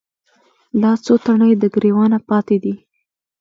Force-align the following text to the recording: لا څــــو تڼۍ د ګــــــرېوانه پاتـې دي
لا 0.81 0.91
څــــو 1.03 1.15
تڼۍ 1.25 1.51
د 1.57 1.63
ګــــــرېوانه 1.73 2.19
پاتـې 2.29 2.57
دي 2.63 2.75